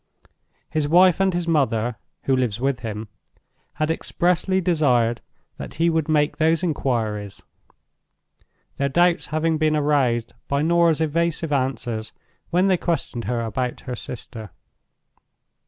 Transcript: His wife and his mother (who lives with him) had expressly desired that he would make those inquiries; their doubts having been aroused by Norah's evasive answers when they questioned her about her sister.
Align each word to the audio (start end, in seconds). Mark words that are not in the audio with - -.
His 0.67 0.87
wife 0.87 1.19
and 1.19 1.31
his 1.31 1.47
mother 1.47 1.95
(who 2.23 2.35
lives 2.35 2.59
with 2.59 2.79
him) 2.79 3.07
had 3.73 3.91
expressly 3.91 4.59
desired 4.59 5.21
that 5.57 5.75
he 5.75 5.91
would 5.91 6.09
make 6.09 6.37
those 6.37 6.63
inquiries; 6.63 7.43
their 8.77 8.89
doubts 8.89 9.27
having 9.27 9.59
been 9.59 9.75
aroused 9.75 10.33
by 10.47 10.63
Norah's 10.63 11.01
evasive 11.01 11.53
answers 11.53 12.13
when 12.49 12.65
they 12.65 12.77
questioned 12.77 13.25
her 13.25 13.41
about 13.41 13.81
her 13.81 13.95
sister. 13.95 14.49